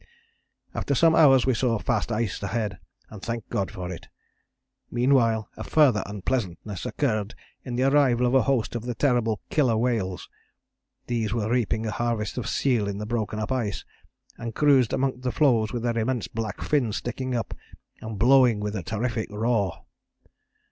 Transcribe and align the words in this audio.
After 0.73 0.95
some 0.95 1.13
hours 1.15 1.45
we 1.45 1.53
saw 1.53 1.77
fast 1.77 2.11
ice 2.11 2.41
ahead, 2.41 2.79
and 3.11 3.21
thanked 3.21 3.51
God 3.51 3.69
for 3.69 3.91
it. 3.91 4.07
Meanwhile 4.89 5.47
a 5.55 5.63
further 5.63 6.01
unpleasantness 6.07 6.87
occurred 6.87 7.35
in 7.63 7.75
the 7.75 7.83
arrival 7.83 8.25
of 8.25 8.33
a 8.33 8.41
host 8.41 8.73
of 8.75 8.81
the 8.85 8.95
terrible 8.95 9.41
'killer' 9.51 9.77
whales. 9.77 10.27
These 11.05 11.35
were 11.35 11.51
reaping 11.51 11.85
a 11.85 11.91
harvest 11.91 12.39
of 12.39 12.49
seal 12.49 12.87
in 12.87 12.97
the 12.97 13.05
broken 13.05 13.37
up 13.37 13.51
ice, 13.51 13.85
and 14.39 14.55
cruised 14.55 14.91
among 14.91 15.19
the 15.19 15.31
floes 15.31 15.71
with 15.71 15.83
their 15.83 15.99
immense 15.99 16.27
black 16.27 16.61
fins 16.63 16.97
sticking 16.97 17.35
up, 17.35 17.53
and 18.01 18.17
blowing 18.17 18.59
with 18.59 18.75
a 18.75 18.81
terrific 18.81 19.29
roar. 19.29 19.85